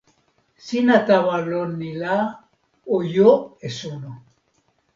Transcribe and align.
sina 0.65 0.95
tawa 1.07 1.35
lon 1.49 1.69
ni 1.81 1.91
la, 2.01 2.15
o 2.95 2.97
jo 3.13 3.29
e 3.65 3.69
suno. 3.79 4.11